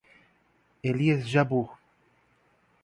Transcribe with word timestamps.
Elias 0.81 1.21
Jabbour 1.29 1.77